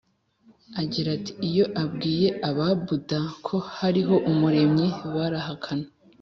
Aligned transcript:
Agira 0.81 1.09
ati 1.17 1.31
iyo 1.47 1.65
ubwiye 1.83 2.29
Ababuda 2.49 3.19
ko 3.47 3.55
hariho 3.77 4.15
Umuremyi 4.31 4.87
barahakana 5.15 5.87